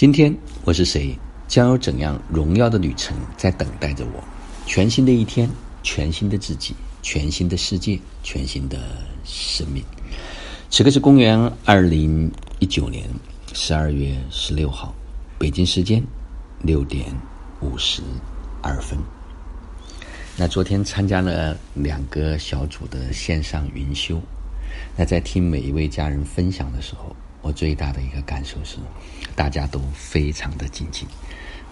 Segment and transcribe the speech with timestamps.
[0.00, 0.34] 今天
[0.64, 1.14] 我是谁？
[1.46, 4.24] 将有怎样荣耀的旅程在等待着我？
[4.64, 5.46] 全新的一天，
[5.82, 8.78] 全新的自己，全新的世界，全新的
[9.24, 9.84] 生命。
[10.70, 13.10] 此刻是公元二零一九年
[13.52, 14.94] 十二月十六号，
[15.38, 16.02] 北京时间
[16.62, 17.04] 六点
[17.60, 18.00] 五十
[18.62, 18.98] 二分。
[20.34, 24.18] 那昨天参加了两个小组的线上云修，
[24.96, 27.14] 那在听每一位家人分享的时候。
[27.42, 28.76] 我最大的一个感受是，
[29.34, 31.08] 大家都非常的精进，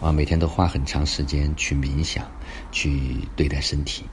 [0.01, 2.25] 啊，每天都花很长时间去冥想，
[2.73, 4.05] 去对待身体。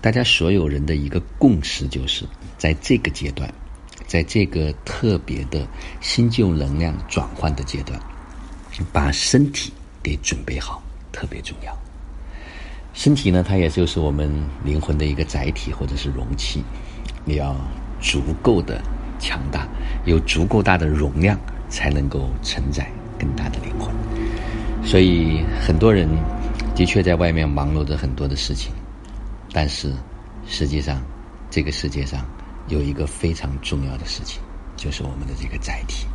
[0.00, 2.24] 大家所有人的一个共识就是，
[2.56, 3.52] 在这个阶段，
[4.06, 5.66] 在这个特别的
[6.00, 8.00] 新旧能量转换的阶段，
[8.92, 10.80] 把身体给准备好
[11.10, 11.76] 特别重要。
[12.94, 14.32] 身体呢，它也就是我们
[14.64, 16.62] 灵魂的一个载体或者是容器，
[17.24, 17.56] 你要
[18.00, 18.80] 足够的。
[19.20, 19.68] 强大，
[20.04, 21.38] 有足够大的容量，
[21.68, 23.94] 才能够承载更大的灵魂。
[24.82, 26.08] 所以，很多人
[26.74, 28.72] 的确在外面忙碌着很多的事情，
[29.52, 29.92] 但是
[30.46, 31.00] 实际上，
[31.50, 32.24] 这个世界上
[32.68, 34.40] 有一个非常重要的事情，
[34.76, 36.06] 就是我们的这个载体。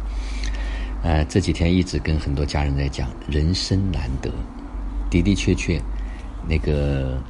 [1.03, 4.31] 呃，这几天一直跟很多家人在讲，人生难得，
[5.11, 5.79] 的的确确，
[6.47, 7.21] 那个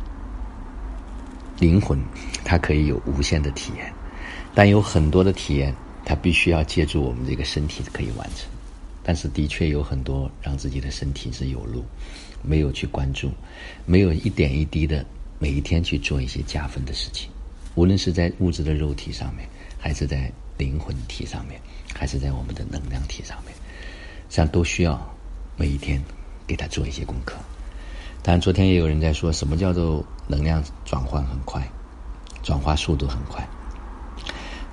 [1.59, 1.99] 灵魂
[2.45, 3.93] 它可以有无限的体验。
[4.55, 5.75] 但有很多的体验，
[6.05, 8.47] 它必须要借助我们这个身体可以完成。
[9.03, 11.83] 但是的确有很多让自己的身体是有路，
[12.41, 13.29] 没有去关注，
[13.85, 15.05] 没有一点一滴的
[15.37, 17.29] 每一天去做一些加分的事情。
[17.75, 21.59] 无论是在物质的肉体上面，还是在灵魂体上面，
[21.93, 23.53] 还是在我们的能量体上面，
[24.29, 24.99] 这样都需要
[25.57, 26.01] 每一天
[26.47, 27.35] 给他做一些功课。
[28.23, 31.61] 当然，昨天也有人在说什么叫做能量转换很快，
[32.41, 33.45] 转化速度很快。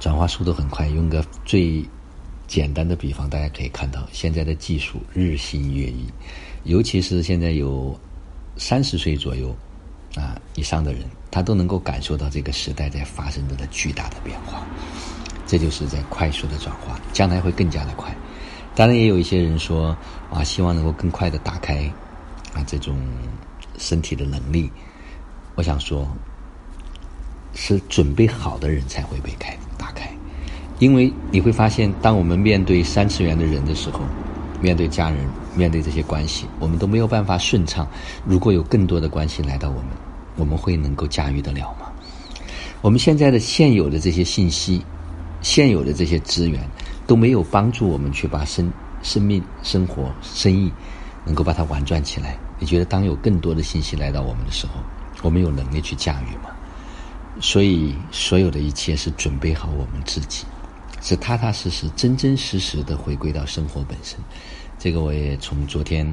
[0.03, 1.81] 转化速度很快，用个最
[2.49, 6.13] 简单的比方，大家可以看到现在的技术日新月异，
[6.65, 7.97] 尤其是现在有
[8.57, 9.57] 三十岁左右
[10.17, 14.67] 啊以上的人，他都能够感受到这个时代在发生着的巨大的变化。
[15.47, 18.13] 这就是在快速的转化，将来会更加的快。
[18.75, 19.97] 当然，也有一些人说
[20.33, 21.85] 啊，希望能够更快的打开
[22.53, 22.99] 啊这种
[23.79, 24.69] 身体的能力。
[25.55, 26.05] 我想说，
[27.55, 29.57] 是准备好的人才会被开。
[30.83, 34.01] 因为你会发现，当我们面对三次元的人的时候，
[34.61, 35.19] 面对家人，
[35.55, 37.87] 面对这些关系，我们都没有办法顺畅。
[38.27, 39.91] 如果有更多的关系来到我们，
[40.35, 41.87] 我们会能够驾驭得了吗？
[42.81, 44.85] 我们现在的现有的这些信息，
[45.41, 46.61] 现有的这些资源，
[47.07, 48.69] 都没有帮助我们去把生
[49.05, 50.69] 生命、生活、生意
[51.25, 52.37] 能够把它玩转起来。
[52.59, 54.73] 你觉得，当有更多的信息来到我们的时候，
[55.23, 56.51] 我们有能力去驾驭吗？
[57.41, 60.45] 所以，所有的一切是准备好我们自己。
[61.03, 64.19] 是踏踏实实、真真实实的回归到生活本身，
[64.79, 66.07] 这个我也从昨天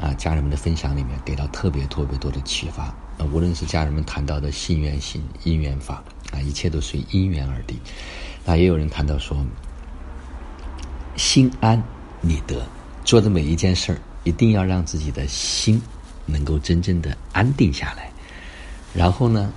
[0.00, 2.92] 啊家人们的分享里面给到特别特别多的启发。
[3.16, 6.02] 啊，无论是家人们谈到的信愿行、因缘法
[6.32, 7.78] 啊，一切都随因缘而定。
[8.44, 9.36] 那也有人谈到说，
[11.14, 11.80] 心安
[12.20, 12.66] 理得，
[13.04, 15.80] 做的每一件事儿，一定要让自己的心
[16.26, 18.10] 能够真正的安定下来，
[18.92, 19.52] 然后呢，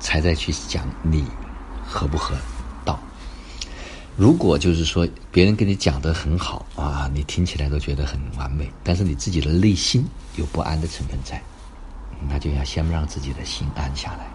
[0.00, 1.22] 才再去讲理
[1.86, 2.34] 合不合。
[4.18, 11.40] 如果就是说别人跟你讲的很好啊，你听起来都觉得很完美，但是你自己的内心有不安的成分在，
[12.28, 14.26] 那就要先让自己的心安下来。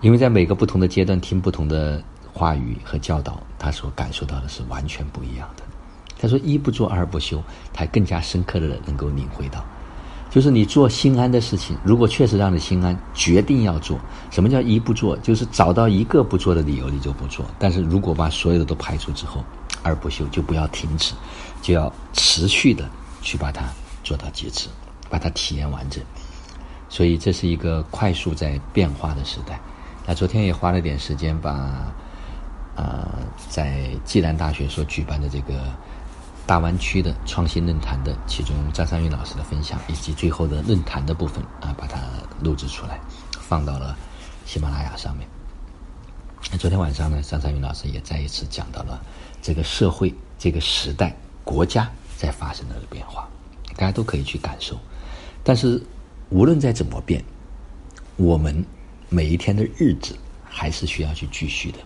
[0.00, 5.62] 因为在每个不同的阶段听不同的话语和教导，他所感受到的是完全不一样的。
[6.18, 7.40] 他说一不做二不休，
[7.72, 9.64] 他更加深刻的能够领会到。
[10.32, 14.00] 就是你做心安的事情，如果确实让你心安，决定要做。
[14.30, 15.14] 什么叫一不做？
[15.18, 17.44] 就是找到一个不做的理由，你就不做。
[17.58, 19.44] 但是如果把所有的都排除之后，
[19.82, 21.12] 二不休就不要停止，
[21.60, 22.88] 就要持续的
[23.20, 23.62] 去把它
[24.02, 24.68] 做到极致，
[25.10, 26.02] 把它体验完整。
[26.88, 29.60] 所以这是一个快速在变化的时代。
[30.06, 31.50] 那昨天也花了点时间把，
[32.74, 33.06] 啊，
[33.50, 35.62] 在暨南大学所举办的这个。
[36.46, 42.00] 大湾区的创新论坛的其中张三云老师的分享，以及最后的论坛的部分啊，把它
[42.42, 43.00] 录制出来，
[43.30, 43.96] 放到了
[44.44, 45.26] 喜马拉雅上面。
[46.50, 49.00] 那昨天晚上呢，张三云老师也再一次讲到了
[49.40, 53.28] 这个社会、这个时代、国家在发生的变化，
[53.76, 54.76] 大家都可以去感受。
[55.44, 55.80] 但是
[56.28, 57.24] 无论再怎么变，
[58.16, 58.64] 我们
[59.08, 61.78] 每一天的日子还是需要去继续的。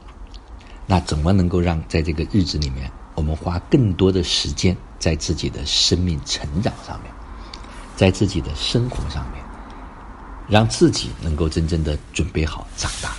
[0.86, 2.90] 那怎么能够让在这个日子里面？
[3.16, 7.10] 我们花更多的时间在自己的生命成长上面，
[7.96, 9.42] 在自己的生活上面，
[10.48, 13.16] 让自己能够真正的准备好长大，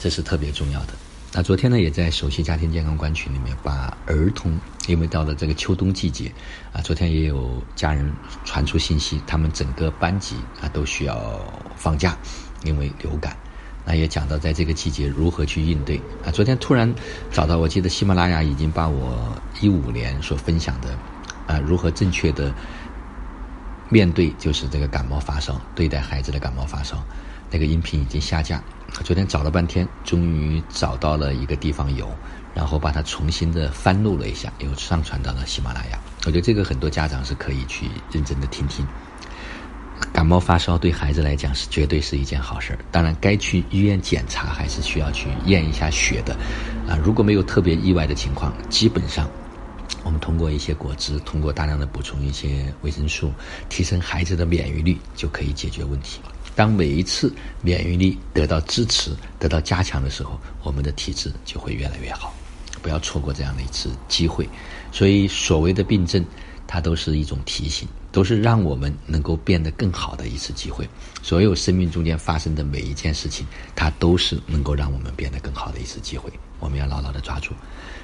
[0.00, 0.94] 这是特别重要的。
[1.36, 6.32] 那昨天呢，也在首席家庭健康官群里面把儿童，因为到了这个秋冬季节，
[6.72, 8.10] 啊，昨天也有家人
[8.44, 11.40] 传出信息，他们整个班级啊都需要
[11.76, 12.16] 放假，
[12.62, 13.36] 因为流感。
[13.84, 16.30] 那也讲到在这个季节如何去应对啊。
[16.30, 16.92] 昨天突然
[17.30, 20.96] 找到，我记得喜马拉雅已经把我一五年所分享的
[21.46, 22.52] 啊如何正确的
[23.90, 27.02] 面对就是这个感冒发烧，对待孩子的感冒发烧
[27.50, 28.62] 那个音频已经下架。
[29.02, 32.08] 昨天找了半天，终于找到了一个地方有，
[32.54, 35.98] 然后把它重新的翻录了一下，又上传到了喜马拉雅。
[36.26, 38.86] 我觉得这个很多家长是可以去认真的听听。
[40.14, 46.32] 感冒发烧对孩子来讲是绝对是一件好事儿，当然该去医院检查还是需要去验一下血的，
[46.88, 49.28] 啊，如果没有特别意外的情况，基本上
[50.04, 53.32] 我们通过一些果汁，通过大量的补充一些维生素，
[53.68, 56.20] 提升孩子的免疫力就可以解决问题。
[56.54, 59.10] 当每一次免疫力得到支持、
[59.40, 62.32] 得到加强的时候，我们的体质就会越来越好，
[62.80, 64.48] 不要错过这样的一次机会。
[64.92, 66.24] 所以所谓的病症，
[66.68, 67.88] 它都是一种提醒。
[68.14, 70.88] 都是让我们能够变得更好的一次机会。
[71.20, 73.44] 所有生命中间发生的每一件事情，
[73.74, 76.30] 它都是能够让我们变得更好的一次机会。
[76.60, 77.52] 我们要牢牢的抓住。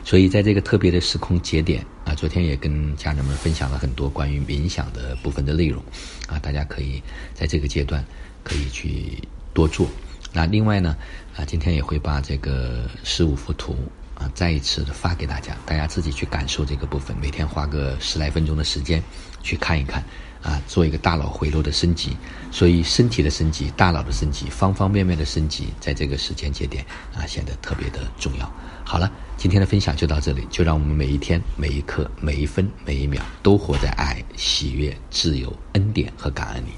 [0.05, 5.81] 所以在这个特别的时空节点啊，昨天也跟家人们分享了很多关于冥想的部分的内容
[6.27, 7.01] 啊，大家可以
[7.33, 8.05] 在这个阶段
[8.43, 9.23] 可以去
[9.55, 9.87] 多做。
[10.33, 10.97] 那另外呢
[11.37, 13.77] 啊，今天也会把这个十五幅图。
[14.21, 17.17] 啊，再一次的发给大家，大家自己去感受这个部分。
[17.17, 19.03] 每天花个十来分钟的时间
[19.43, 20.05] 去看一看，
[20.43, 22.15] 啊，做一个大脑回路的升级。
[22.53, 26.85] 所以身体的升级、大脑的升级、方方面面的升级，在这个时间节点
[27.15, 28.53] 啊，显得特别的重要。
[28.85, 36.71] 好了，今天的分享就到这里，就让我们每一天、每一刻、每一分、每一秒，都活在爱、喜悦、自由、恩典和感恩里。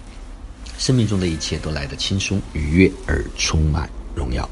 [0.79, 4.49] 生命中的一切都来得轻松、愉悦而充满荣耀。